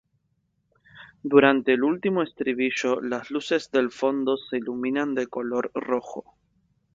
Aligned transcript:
Durante 1.21 1.73
el 1.75 1.83
último 1.83 2.23
estribillo, 2.23 2.99
las 3.01 3.29
luces 3.29 3.69
del 3.69 3.91
fondo 3.91 4.35
se 4.35 4.57
iluminan 4.57 5.13
de 5.13 5.27
color 5.27 5.69
rojo. 5.75 6.35